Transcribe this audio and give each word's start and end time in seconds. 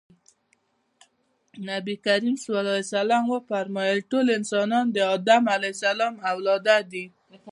نبي 1.69 1.95
کريم 2.05 2.35
ص 2.43 2.45
وفرمايل 3.31 3.99
ټول 4.11 4.25
انسانان 4.37 4.85
د 4.95 4.97
ادم 5.15 5.43
اولاده 6.31 6.77
دي. 6.91 7.05